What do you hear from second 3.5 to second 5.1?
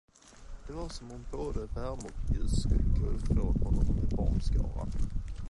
honom med barnskaran.